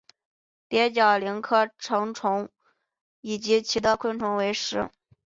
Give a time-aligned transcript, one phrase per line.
[0.67, 2.49] 蝶角蛉科成虫
[3.21, 4.89] 以其他昆虫为食。